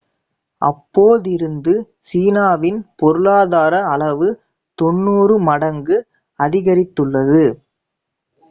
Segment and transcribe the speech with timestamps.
[0.61, 1.73] அப்போதிருந்து
[2.07, 4.29] சீனாவின் பொருளாதார அளவு
[4.77, 5.99] 90 மடங்கு
[6.39, 7.43] அதிகரித்துள்ளது